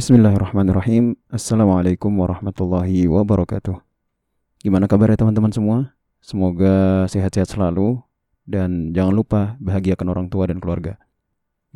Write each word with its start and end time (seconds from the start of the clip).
Bismillahirrahmanirrahim. 0.00 1.12
Assalamualaikum 1.28 2.08
warahmatullahi 2.08 3.04
wabarakatuh. 3.04 3.84
Gimana 4.64 4.88
kabarnya 4.88 5.20
teman-teman 5.20 5.52
semua? 5.52 5.92
Semoga 6.24 7.04
sehat-sehat 7.04 7.52
selalu 7.52 8.00
dan 8.48 8.96
jangan 8.96 9.12
lupa 9.12 9.60
bahagiakan 9.60 10.08
orang 10.08 10.26
tua 10.32 10.48
dan 10.48 10.56
keluarga. 10.56 10.96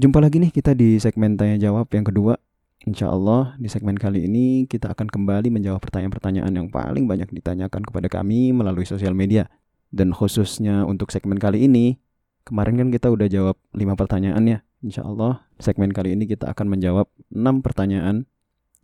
Jumpa 0.01 0.25
lagi 0.25 0.41
nih 0.41 0.57
kita 0.57 0.73
di 0.73 0.97
segmen 0.97 1.37
tanya 1.37 1.61
jawab 1.61 1.85
yang 1.93 2.09
kedua. 2.09 2.41
Insya 2.89 3.13
Allah 3.13 3.61
di 3.61 3.69
segmen 3.69 4.01
kali 4.01 4.25
ini 4.25 4.65
kita 4.73 4.97
akan 4.97 5.13
kembali 5.13 5.53
menjawab 5.53 5.85
pertanyaan-pertanyaan 5.85 6.49
yang 6.49 6.73
paling 6.73 7.05
banyak 7.05 7.29
ditanyakan 7.29 7.85
kepada 7.85 8.09
kami 8.09 8.57
melalui 8.57 8.89
sosial 8.89 9.13
media. 9.13 9.53
Dan 9.93 10.17
khususnya 10.17 10.89
untuk 10.89 11.13
segmen 11.13 11.37
kali 11.37 11.69
ini, 11.69 12.01
kemarin 12.49 12.81
kan 12.81 12.89
kita 12.89 13.13
udah 13.13 13.29
jawab 13.29 13.61
5 13.77 13.85
pertanyaan 14.01 14.45
ya. 14.49 14.59
Insya 14.85 15.01
Allah 15.01 15.49
segmen 15.57 15.89
kali 15.97 16.13
ini 16.13 16.29
kita 16.29 16.53
akan 16.53 16.77
menjawab 16.77 17.09
6 17.33 17.65
pertanyaan 17.65 18.29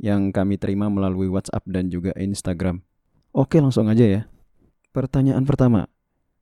yang 0.01 0.33
kami 0.33 0.57
terima 0.57 0.89
melalui 0.89 1.29
WhatsApp 1.29 1.69
dan 1.69 1.93
juga 1.93 2.16
Instagram. 2.16 2.80
Oke 3.37 3.61
langsung 3.61 3.84
aja 3.93 4.09
ya. 4.09 4.23
Pertanyaan 4.97 5.45
pertama. 5.45 5.93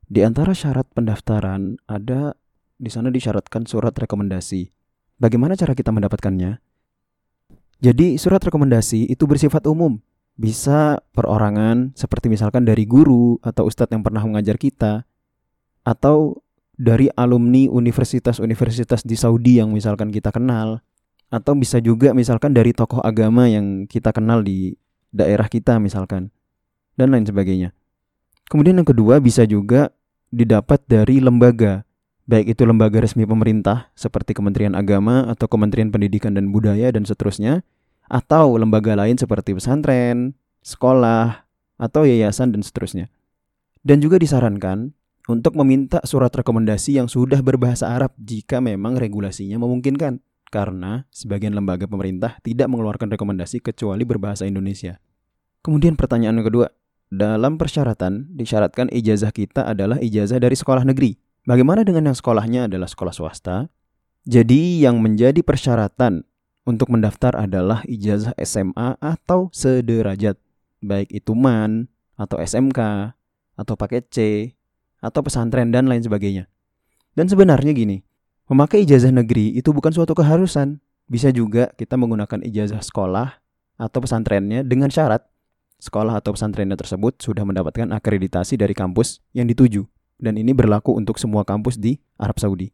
Di 0.07 0.23
antara 0.23 0.55
syarat 0.55 0.87
pendaftaran 0.95 1.75
ada 1.91 2.39
di 2.79 2.87
sana 2.87 3.11
disyaratkan 3.11 3.67
surat 3.67 3.91
rekomendasi. 3.91 4.71
Bagaimana 5.19 5.59
cara 5.59 5.75
kita 5.75 5.91
mendapatkannya? 5.91 6.63
Jadi 7.83 8.15
surat 8.15 8.39
rekomendasi 8.39 9.11
itu 9.11 9.27
bersifat 9.27 9.67
umum. 9.67 9.99
Bisa 10.39 11.03
perorangan 11.11 11.91
seperti 11.99 12.31
misalkan 12.31 12.63
dari 12.63 12.87
guru 12.87 13.35
atau 13.43 13.67
ustadz 13.67 13.91
yang 13.91 14.07
pernah 14.07 14.23
mengajar 14.23 14.55
kita 14.55 15.03
atau 15.83 16.39
dari 16.79 17.11
alumni 17.19 17.67
universitas-universitas 17.67 19.03
di 19.03 19.19
Saudi 19.19 19.59
yang 19.59 19.75
misalkan 19.75 20.15
kita 20.15 20.31
kenal 20.31 20.79
atau 21.27 21.53
bisa 21.53 21.83
juga 21.83 22.15
misalkan 22.15 22.55
dari 22.55 22.71
tokoh 22.71 23.03
agama 23.03 23.51
yang 23.51 23.83
kita 23.83 24.15
kenal 24.15 24.39
di 24.39 24.79
daerah 25.11 25.51
kita 25.51 25.75
misalkan 25.77 26.31
dan 26.95 27.11
lain 27.11 27.27
sebagainya. 27.27 27.75
Kemudian 28.47 28.79
yang 28.79 28.87
kedua 28.87 29.19
bisa 29.19 29.43
juga 29.43 29.91
didapat 30.31 30.79
dari 30.87 31.19
lembaga 31.19 31.83
baik 32.29 32.53
itu 32.53 32.61
lembaga 32.61 33.01
resmi 33.01 33.25
pemerintah 33.25 33.89
seperti 33.97 34.37
Kementerian 34.37 34.77
Agama 34.77 35.25
atau 35.25 35.49
Kementerian 35.49 35.89
Pendidikan 35.89 36.37
dan 36.37 36.53
Budaya 36.53 36.93
dan 36.93 37.03
seterusnya 37.03 37.65
atau 38.05 38.57
lembaga 38.57 38.93
lain 38.93 39.17
seperti 39.17 39.57
pesantren, 39.57 40.37
sekolah, 40.61 41.49
atau 41.81 42.05
yayasan 42.05 42.53
dan 42.53 42.61
seterusnya. 42.61 43.09
Dan 43.81 44.01
juga 44.01 44.21
disarankan 44.21 44.93
untuk 45.29 45.53
meminta 45.61 46.01
surat 46.09 46.33
rekomendasi 46.33 46.97
yang 46.97 47.05
sudah 47.05 47.45
berbahasa 47.45 47.85
Arab 47.93 48.17
jika 48.17 48.57
memang 48.57 48.97
regulasinya 48.97 49.61
memungkinkan. 49.61 50.25
Karena 50.49 51.05
sebagian 51.13 51.53
lembaga 51.53 51.85
pemerintah 51.85 52.41
tidak 52.41 52.65
mengeluarkan 52.73 53.13
rekomendasi 53.13 53.61
kecuali 53.61 54.01
berbahasa 54.01 54.49
Indonesia. 54.49 54.97
Kemudian 55.61 55.93
pertanyaan 55.93 56.41
kedua, 56.41 56.73
dalam 57.13 57.61
persyaratan 57.61 58.33
disyaratkan 58.33 58.89
ijazah 58.89 59.29
kita 59.29 59.69
adalah 59.69 60.01
ijazah 60.01 60.41
dari 60.41 60.57
sekolah 60.57 60.81
negeri. 60.89 61.21
Bagaimana 61.45 61.85
dengan 61.85 62.09
yang 62.09 62.17
sekolahnya 62.17 62.65
adalah 62.65 62.89
sekolah 62.89 63.13
swasta? 63.13 63.69
Jadi 64.25 64.81
yang 64.81 64.97
menjadi 64.97 65.45
persyaratan 65.45 66.25
untuk 66.65 66.89
mendaftar 66.89 67.37
adalah 67.37 67.85
ijazah 67.85 68.33
SMA 68.41 68.97
atau 68.97 69.53
sederajat, 69.53 70.41
baik 70.81 71.13
itu 71.13 71.37
MAN 71.37 71.93
atau 72.17 72.41
SMK 72.41 73.13
atau 73.53 73.73
paket 73.77 74.09
C 74.09 74.17
atau 74.99 75.23
pesantren 75.23 75.71
dan 75.71 75.87
lain 75.87 76.03
sebagainya. 76.03 76.47
Dan 77.15 77.27
sebenarnya 77.27 77.75
gini, 77.75 78.03
memakai 78.47 78.83
ijazah 78.87 79.11
negeri 79.11 79.55
itu 79.55 79.71
bukan 79.71 79.91
suatu 79.91 80.15
keharusan. 80.15 80.79
Bisa 81.09 81.33
juga 81.33 81.73
kita 81.73 81.97
menggunakan 81.97 82.45
ijazah 82.45 82.85
sekolah 82.85 83.41
atau 83.81 83.99
pesantrennya 83.99 84.61
dengan 84.61 84.93
syarat 84.93 85.25
sekolah 85.81 86.19
atau 86.19 86.35
pesantrennya 86.35 86.75
tersebut 86.77 87.17
sudah 87.23 87.41
mendapatkan 87.47 87.89
akreditasi 87.89 88.59
dari 88.59 88.75
kampus 88.77 89.23
yang 89.33 89.49
dituju 89.49 89.87
dan 90.19 90.35
ini 90.35 90.51
berlaku 90.51 90.93
untuk 90.93 91.15
semua 91.17 91.47
kampus 91.47 91.79
di 91.79 91.97
Arab 92.19 92.37
Saudi. 92.37 92.69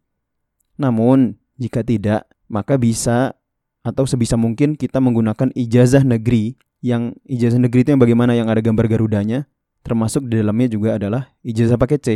Namun, 0.76 1.38
jika 1.56 1.86
tidak, 1.86 2.28
maka 2.50 2.76
bisa 2.76 3.38
atau 3.86 4.10
sebisa 4.10 4.36
mungkin 4.36 4.74
kita 4.74 4.98
menggunakan 4.98 5.54
ijazah 5.54 6.02
negeri 6.02 6.58
yang 6.82 7.14
ijazah 7.30 7.62
negeri 7.62 7.86
itu 7.86 7.94
yang 7.94 8.02
bagaimana 8.02 8.34
yang 8.34 8.50
ada 8.50 8.60
gambar 8.60 8.90
Garudanya 8.90 9.46
termasuk 9.86 10.26
di 10.26 10.42
dalamnya 10.42 10.74
juga 10.74 10.98
adalah 10.98 11.30
ijazah 11.46 11.78
paket 11.78 12.02
C. 12.02 12.10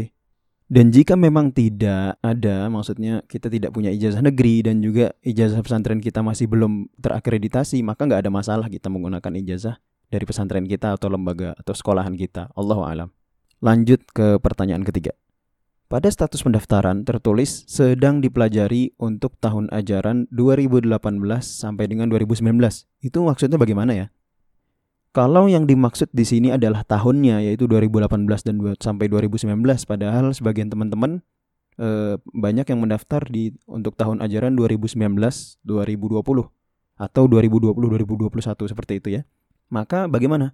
Dan 0.69 0.93
jika 0.93 1.17
memang 1.17 1.49
tidak 1.49 2.17
ada, 2.21 2.69
maksudnya 2.69 3.25
kita 3.25 3.49
tidak 3.49 3.73
punya 3.73 3.89
ijazah 3.89 4.21
negeri 4.21 4.61
dan 4.65 4.81
juga 4.81 5.13
ijazah 5.25 5.61
pesantren 5.65 5.97
kita 5.97 6.21
masih 6.21 6.45
belum 6.45 6.89
terakreditasi, 7.01 7.81
maka 7.81 8.05
nggak 8.05 8.25
ada 8.25 8.31
masalah 8.33 8.69
kita 8.69 8.85
menggunakan 8.89 9.33
ijazah 9.45 9.81
dari 10.13 10.25
pesantren 10.29 10.69
kita 10.69 10.93
atau 10.93 11.09
lembaga 11.09 11.57
atau 11.57 11.73
sekolahan 11.73 12.13
kita. 12.13 12.53
Allahu 12.53 12.85
alam. 12.85 13.09
Lanjut 13.65 14.05
ke 14.13 14.37
pertanyaan 14.41 14.85
ketiga. 14.85 15.13
Pada 15.89 16.05
status 16.13 16.45
pendaftaran 16.45 17.01
tertulis 17.01 17.65
sedang 17.65 18.21
dipelajari 18.21 18.93
untuk 19.01 19.41
tahun 19.41 19.73
ajaran 19.73 20.29
2018 20.29 20.85
sampai 21.41 21.89
dengan 21.89 22.13
2019. 22.13 22.45
Itu 23.01 23.25
maksudnya 23.25 23.57
bagaimana 23.57 23.97
ya? 23.97 24.13
Kalau 25.09 25.49
yang 25.49 25.65
dimaksud 25.65 26.13
di 26.13 26.21
sini 26.21 26.53
adalah 26.53 26.85
tahunnya 26.85 27.41
yaitu 27.41 27.65
2018 27.65 28.29
dan 28.45 28.55
sampai 28.77 29.09
2019 29.09 29.57
padahal 29.89 30.29
sebagian 30.37 30.69
teman-teman 30.69 31.25
e, 31.81 32.21
banyak 32.21 32.69
yang 32.69 32.79
mendaftar 32.85 33.25
di 33.25 33.57
untuk 33.65 33.97
tahun 33.97 34.21
ajaran 34.21 34.53
2019 34.53 34.93
2020 35.65 36.21
atau 36.99 37.23
2020 37.25 37.73
2021 37.73 38.69
seperti 38.69 38.93
itu 39.01 39.09
ya. 39.17 39.21
Maka 39.73 40.05
bagaimana? 40.05 40.53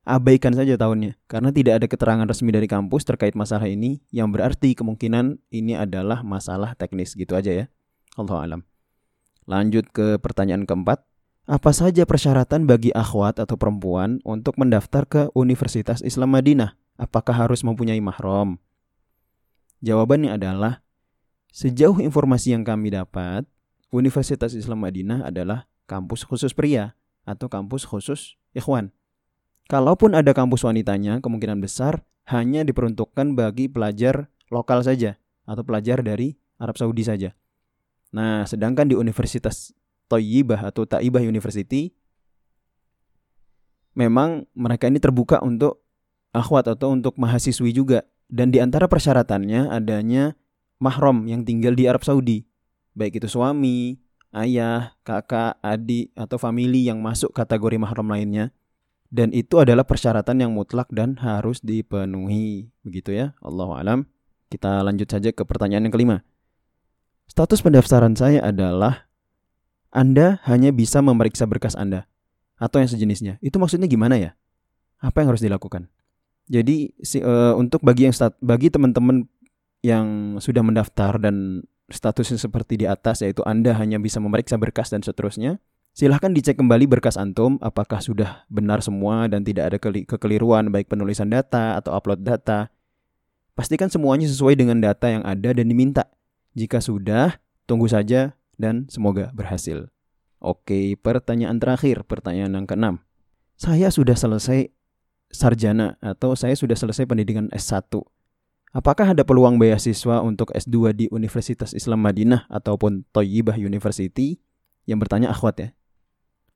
Abaikan 0.00 0.56
saja 0.56 0.80
tahunnya 0.80 1.20
karena 1.28 1.52
tidak 1.52 1.84
ada 1.84 1.86
keterangan 1.92 2.24
resmi 2.24 2.48
dari 2.56 2.64
kampus 2.64 3.04
terkait 3.04 3.36
masalah 3.36 3.68
ini 3.68 4.00
yang 4.08 4.32
berarti 4.32 4.72
kemungkinan 4.72 5.44
ini 5.52 5.76
adalah 5.76 6.24
masalah 6.24 6.72
teknis 6.72 7.12
gitu 7.12 7.36
aja 7.36 7.52
ya. 7.52 7.64
Allah 8.16 8.48
alam. 8.48 8.60
Lanjut 9.44 9.92
ke 9.92 10.16
pertanyaan 10.16 10.64
keempat. 10.64 11.04
Apa 11.50 11.74
saja 11.74 12.06
persyaratan 12.06 12.62
bagi 12.62 12.94
akhwat 12.94 13.42
atau 13.42 13.58
perempuan 13.58 14.22
untuk 14.22 14.54
mendaftar 14.54 15.02
ke 15.02 15.22
Universitas 15.34 15.98
Islam 15.98 16.30
Madinah? 16.38 16.78
Apakah 16.94 17.34
harus 17.34 17.66
mempunyai 17.66 17.98
mahram? 17.98 18.54
Jawabannya 19.82 20.30
adalah 20.30 20.86
sejauh 21.50 21.98
informasi 21.98 22.54
yang 22.54 22.62
kami 22.62 22.94
dapat, 22.94 23.50
Universitas 23.90 24.54
Islam 24.54 24.86
Madinah 24.86 25.26
adalah 25.26 25.66
kampus 25.90 26.22
khusus 26.22 26.54
pria 26.54 26.94
atau 27.26 27.50
kampus 27.50 27.82
khusus 27.82 28.38
ikhwan. 28.54 28.94
Kalaupun 29.66 30.14
ada 30.14 30.30
kampus 30.30 30.62
wanitanya, 30.62 31.18
kemungkinan 31.18 31.58
besar 31.58 32.06
hanya 32.30 32.62
diperuntukkan 32.62 33.34
bagi 33.34 33.66
pelajar 33.66 34.30
lokal 34.54 34.86
saja 34.86 35.18
atau 35.50 35.66
pelajar 35.66 35.98
dari 36.06 36.38
Arab 36.62 36.78
Saudi 36.78 37.02
saja. 37.02 37.34
Nah, 38.14 38.46
sedangkan 38.46 38.86
di 38.86 38.94
Universitas 38.94 39.74
Toyibah 40.10 40.66
atau 40.66 40.82
Taibah 40.82 41.22
University 41.22 41.94
memang 43.94 44.46
mereka 44.54 44.90
ini 44.90 44.98
terbuka 44.98 45.38
untuk 45.42 45.82
akhwat 46.34 46.70
atau 46.70 46.94
untuk 46.94 47.18
mahasiswi 47.18 47.70
juga. 47.74 48.06
Dan 48.30 48.54
di 48.54 48.62
antara 48.62 48.86
persyaratannya 48.86 49.74
adanya 49.74 50.38
mahram 50.78 51.26
yang 51.26 51.42
tinggal 51.42 51.74
di 51.74 51.90
Arab 51.90 52.06
Saudi. 52.06 52.46
Baik 52.94 53.18
itu 53.18 53.26
suami, 53.26 53.98
ayah, 54.30 54.94
kakak, 55.02 55.58
adik 55.58 56.14
atau 56.14 56.38
famili 56.38 56.86
yang 56.86 57.02
masuk 57.02 57.34
kategori 57.34 57.74
mahram 57.78 58.06
lainnya. 58.06 58.54
Dan 59.10 59.34
itu 59.34 59.58
adalah 59.58 59.82
persyaratan 59.82 60.46
yang 60.46 60.54
mutlak 60.54 60.86
dan 60.94 61.18
harus 61.18 61.58
dipenuhi. 61.58 62.70
Begitu 62.86 63.18
ya 63.18 63.34
Allahu 63.42 63.74
alam. 63.74 64.06
Kita 64.46 64.86
lanjut 64.86 65.10
saja 65.10 65.34
ke 65.34 65.42
pertanyaan 65.42 65.90
yang 65.90 65.94
kelima. 65.94 66.22
Status 67.26 67.62
pendaftaran 67.62 68.14
saya 68.14 68.42
adalah 68.42 69.09
anda 69.90 70.38
hanya 70.46 70.70
bisa 70.70 71.02
memeriksa 71.02 71.50
berkas 71.50 71.74
Anda 71.74 72.06
atau 72.62 72.78
yang 72.78 72.90
sejenisnya. 72.90 73.42
Itu 73.42 73.58
maksudnya 73.58 73.90
gimana 73.90 74.14
ya? 74.14 74.38
Apa 75.02 75.22
yang 75.22 75.34
harus 75.34 75.42
dilakukan? 75.42 75.90
Jadi 76.46 76.94
si, 77.02 77.18
uh, 77.22 77.54
untuk 77.58 77.82
bagi 77.82 78.06
yang 78.06 78.14
stat, 78.14 78.38
bagi 78.38 78.70
teman-teman 78.70 79.26
yang 79.82 80.38
sudah 80.38 80.62
mendaftar 80.62 81.18
dan 81.18 81.66
statusnya 81.90 82.38
seperti 82.38 82.78
di 82.78 82.86
atas 82.86 83.22
yaitu 83.26 83.42
Anda 83.42 83.74
hanya 83.74 83.98
bisa 83.98 84.22
memeriksa 84.22 84.54
berkas 84.60 84.94
dan 84.94 85.02
seterusnya, 85.02 85.58
silahkan 85.90 86.30
dicek 86.30 86.58
kembali 86.58 86.86
berkas 86.86 87.18
antum 87.18 87.58
apakah 87.58 87.98
sudah 87.98 88.46
benar 88.46 88.82
semua 88.86 89.26
dan 89.26 89.42
tidak 89.42 89.74
ada 89.74 89.78
kekeliruan 90.06 90.70
baik 90.70 90.86
penulisan 90.86 91.26
data 91.32 91.74
atau 91.78 91.96
upload 91.98 92.22
data. 92.22 92.70
Pastikan 93.58 93.90
semuanya 93.90 94.30
sesuai 94.30 94.54
dengan 94.54 94.78
data 94.78 95.10
yang 95.10 95.26
ada 95.26 95.50
dan 95.50 95.66
diminta. 95.66 96.06
Jika 96.54 96.78
sudah, 96.78 97.38
tunggu 97.66 97.90
saja 97.90 98.38
dan 98.60 98.84
semoga 98.92 99.32
berhasil. 99.32 99.88
Oke, 100.36 100.96
pertanyaan 101.00 101.56
terakhir, 101.56 102.04
pertanyaan 102.04 102.60
yang 102.60 102.66
keenam. 102.68 102.94
Saya 103.56 103.88
sudah 103.88 104.16
selesai 104.16 104.68
sarjana 105.32 105.96
atau 106.04 106.36
saya 106.36 106.52
sudah 106.52 106.76
selesai 106.76 107.08
pendidikan 107.08 107.48
S1. 107.52 107.88
Apakah 108.70 109.16
ada 109.16 109.26
peluang 109.26 109.58
beasiswa 109.58 110.22
untuk 110.22 110.54
S2 110.54 110.94
di 110.94 111.06
Universitas 111.10 111.74
Islam 111.74 112.06
Madinah 112.06 112.46
ataupun 112.46 113.08
Toyibah 113.10 113.58
University? 113.58 114.38
Yang 114.86 114.98
bertanya 115.08 115.28
akhwat 115.34 115.56
ya. 115.58 115.68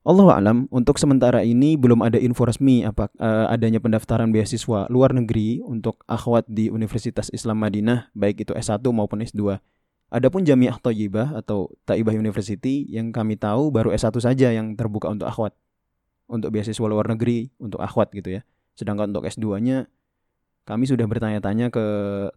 Allah 0.05 0.37
alam 0.37 0.69
untuk 0.69 1.01
sementara 1.01 1.41
ini 1.41 1.81
belum 1.81 2.05
ada 2.05 2.21
info 2.21 2.45
resmi 2.45 2.85
apa 2.85 3.09
uh, 3.17 3.49
adanya 3.49 3.81
pendaftaran 3.81 4.29
beasiswa 4.29 4.85
luar 4.93 5.17
negeri 5.17 5.65
untuk 5.65 6.05
akhwat 6.05 6.45
di 6.45 6.69
Universitas 6.69 7.33
Islam 7.33 7.57
Madinah 7.57 8.13
baik 8.13 8.45
itu 8.45 8.53
S1 8.53 8.85
maupun 8.93 9.25
S2. 9.25 9.57
Adapun 10.15 10.47
Jamiah 10.47 10.79
Thayyibah 10.79 11.35
atau 11.43 11.75
Taibah 11.83 12.15
University 12.15 12.87
yang 12.87 13.11
kami 13.11 13.35
tahu 13.35 13.75
baru 13.75 13.91
S1 13.91 14.15
saja 14.23 14.55
yang 14.55 14.79
terbuka 14.79 15.11
untuk 15.11 15.27
akhwat. 15.27 15.59
Untuk 16.31 16.55
beasiswa 16.55 16.87
luar 16.87 17.11
negeri 17.11 17.51
untuk 17.59 17.83
akhwat 17.83 18.15
gitu 18.15 18.39
ya. 18.39 18.47
Sedangkan 18.79 19.11
untuk 19.11 19.27
S2-nya 19.27 19.91
kami 20.65 20.87
sudah 20.87 21.05
bertanya-tanya 21.05 21.69
ke 21.69 21.85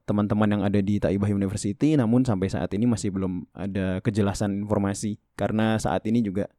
teman-teman 0.09 0.57
yang 0.57 0.61
ada 0.65 0.81
di 0.81 0.97
Taibah 0.97 1.29
University 1.29 1.95
namun 1.95 2.25
sampai 2.25 2.49
saat 2.49 2.73
ini 2.73 2.89
masih 2.89 3.13
belum 3.13 3.45
ada 3.55 4.01
kejelasan 4.01 4.67
informasi 4.67 5.21
karena 5.37 5.77
saat 5.77 6.03
ini 6.09 6.25
juga 6.25 6.49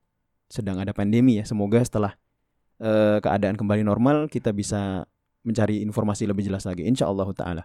sedang 0.47 0.79
ada 0.79 0.95
pandemi 0.95 1.43
ya. 1.43 1.45
Semoga 1.45 1.83
setelah 1.83 2.15
uh, 2.79 3.19
keadaan 3.19 3.59
kembali 3.59 3.83
normal 3.83 4.31
kita 4.31 4.55
bisa 4.55 5.03
mencari 5.43 5.83
informasi 5.83 6.31
lebih 6.31 6.47
jelas 6.47 6.63
lagi 6.63 6.87
insya 6.87 7.11
Allah 7.11 7.27
taala. 7.35 7.63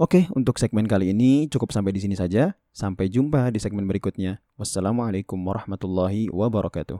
Oke, 0.00 0.24
untuk 0.32 0.56
segmen 0.56 0.88
kali 0.88 1.12
ini 1.12 1.52
cukup 1.52 1.68
sampai 1.68 1.92
di 1.92 2.00
sini 2.00 2.16
saja. 2.16 2.56
Sampai 2.72 3.12
jumpa 3.12 3.52
di 3.52 3.60
segmen 3.60 3.84
berikutnya. 3.84 4.40
Wassalamualaikum 4.56 5.36
warahmatullahi 5.36 6.32
wabarakatuh. 6.32 6.96